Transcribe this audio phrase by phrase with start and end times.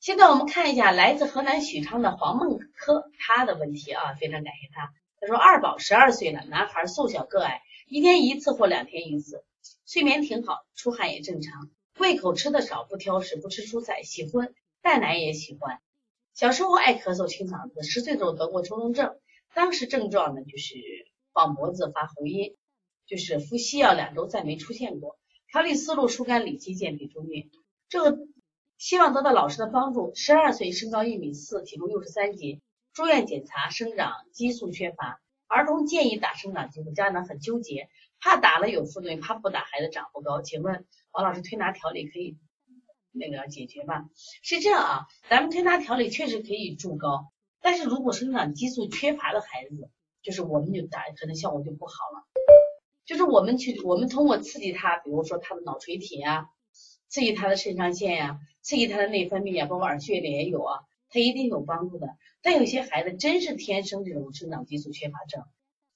[0.00, 4.92] 现在我们看一下来自河南许昌的黄梦科他的问题啊，非常感谢他。
[5.20, 9.44] 他说二宝十二岁了，男孩瘦小个矮，一天一次或两天一次，
[9.86, 15.80] 睡眠挺好，出汗也正常，胃口吃的少，不挑食，不吃蔬菜，喜欢蛋奶也喜欢。
[16.32, 19.18] 小时候爱咳嗽清嗓子，十岁时候得过抽动症，
[19.52, 20.76] 当时症状呢就是
[21.32, 22.54] 晃脖子、发红音，
[23.04, 25.18] 就是服西药两周再没出现过。
[25.50, 27.50] 调理思路疏肝理气健脾助孕，
[27.88, 28.18] 这个
[28.78, 30.14] 希望得到老师的帮助。
[30.14, 32.62] 十二岁，身高一米四，体重六十三斤，
[32.94, 37.88] 住院检查生长激素缺乏，儿童建议打生长激素，家长很纠结，
[38.20, 40.40] 怕打了有副作用，怕不打孩子长不高。
[40.40, 42.38] 请问王老师推拿调理可以？
[43.10, 44.08] 那个解决吗，
[44.42, 49.90] 是这样啊，咱们推拿调理确实可以助高，但是如果生长激素缺乏的孩子，
[50.22, 52.22] 就是我们就打可能效果就不好了。
[53.06, 56.48] 就是我们去，我们通过刺激他，比如说他的脑垂体啊，
[57.08, 62.08] 刺激他的肾上腺呀，刺激他的内分泌啊，包括耳穴里也有啊，他一定有帮助的。
[62.42, 65.44] 但有些孩子真是天生这种生长激素缺乏症，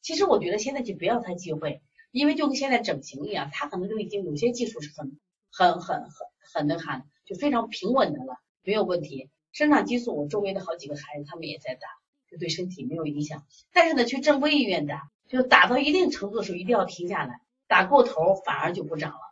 [0.00, 5.18] 其实我觉得现在就不要他机会，因为就跟现在整形一样，他可能都已经有些技术是很
[5.50, 6.10] 很很很
[6.52, 7.04] 很那啥。
[7.24, 8.34] 就非常平稳的了，
[8.64, 9.30] 没有问题。
[9.52, 11.86] 生长激素，我周围的好几个孩子他们也在打，
[12.28, 13.46] 就对身体没有影响。
[13.72, 19.31] 但是呢，去正规医院打，就打到一定程度的时候一定要停下来，打过头反而就不长了。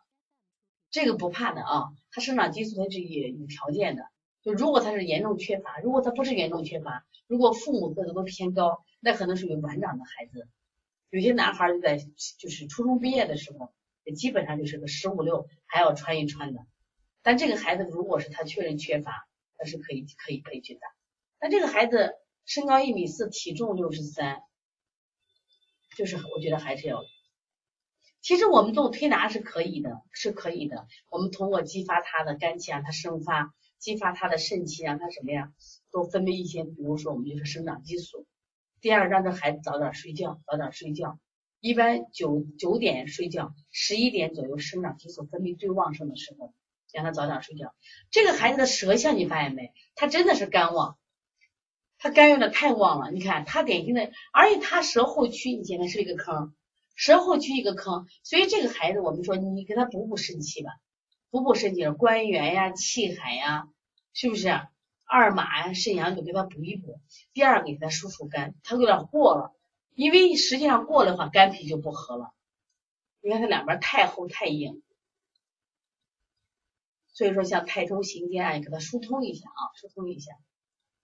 [0.91, 4.05] 这个不怕的啊，他生长激素它是也有条件的。
[4.43, 10.49] 就如果他是严重缺乏，如果他不是严重缺乏，如果父母个子都偏高，那可能属于晚长的孩子。
[11.11, 11.99] 有些男孩就在
[12.39, 13.73] 就是初中毕业的时候，
[14.17, 16.61] 基本上就是个十五六，还要穿一穿的。
[17.23, 20.89] 但这个孩子如果是他确认缺乏，那是可以可以可以去打。
[21.39, 22.15] 但这个孩子
[22.47, 24.43] 身高一米四，体重六十三，
[25.97, 27.05] 就是我觉得还是要。
[28.21, 30.87] 其实我们做推拿是可以的，是可以的。
[31.11, 35.53] 我们通过激发他的肝气让他生发，激发他的肾气让他什么呀，
[35.91, 38.27] 多分泌一些，比如说我们就是生长激素。
[38.81, 41.19] 第二，让这孩子早点睡觉，早点睡觉。
[41.61, 46.53] 一般九九点睡觉，十一点左右生长激素分泌最旺盛的时候。
[46.93, 47.73] 让他早点睡觉。
[48.11, 49.73] 这个孩子的舌象你发现没？
[49.95, 50.99] 他真的是肝旺，
[51.99, 53.13] 他肝用的太旺了。
[53.13, 56.53] 你看他典型的，而且他舌后区你现在是一个坑，
[57.01, 60.73] 舌后区一个坑，所以这个孩子我们说你给他补补肾气吧，
[61.31, 63.71] 补补肾气，关元呀、气海呀，
[64.13, 64.51] 是不是？
[65.07, 67.01] 二马呀、肾阳都给他补一补。
[67.33, 69.57] 第二个给他疏疏肝，他有点过了，
[69.95, 72.35] 因为实际上过的话肝脾就不和了。
[73.23, 74.83] 你看他两边太厚太硬。
[77.15, 80.33] 所以说，像太冲行间，啊，给它疏通一下啊，疏通一下。